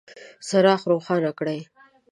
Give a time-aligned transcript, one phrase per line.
[0.47, 1.59] څراغ روښانه کړئ